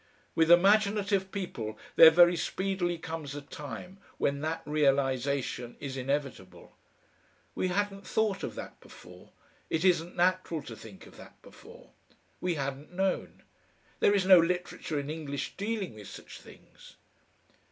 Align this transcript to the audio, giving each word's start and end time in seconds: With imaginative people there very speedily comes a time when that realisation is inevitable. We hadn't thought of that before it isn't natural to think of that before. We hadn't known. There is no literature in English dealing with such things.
With 0.33 0.49
imaginative 0.49 1.31
people 1.31 1.77
there 1.95 2.09
very 2.09 2.35
speedily 2.35 2.97
comes 2.97 3.35
a 3.35 3.41
time 3.43 3.99
when 4.17 4.41
that 4.41 4.63
realisation 4.65 5.77
is 5.79 5.95
inevitable. 5.95 6.75
We 7.53 7.67
hadn't 7.67 8.07
thought 8.07 8.41
of 8.41 8.55
that 8.55 8.79
before 8.79 9.29
it 9.69 9.85
isn't 9.85 10.15
natural 10.15 10.63
to 10.63 10.75
think 10.75 11.05
of 11.05 11.17
that 11.17 11.39
before. 11.43 11.91
We 12.39 12.55
hadn't 12.55 12.91
known. 12.91 13.43
There 13.99 14.15
is 14.15 14.25
no 14.25 14.39
literature 14.39 14.99
in 14.99 15.11
English 15.11 15.53
dealing 15.55 15.93
with 15.93 16.07
such 16.07 16.41
things. 16.41 16.95